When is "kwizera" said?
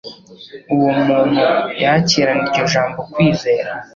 3.11-3.71